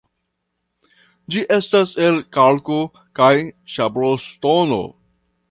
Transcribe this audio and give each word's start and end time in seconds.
Ĝi 1.35 1.43
estas 1.57 1.93
el 2.07 2.17
kalko- 2.39 2.79
kaj 3.21 3.29
sabloŝtono. 3.77 4.83